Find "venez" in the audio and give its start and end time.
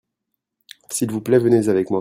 1.37-1.69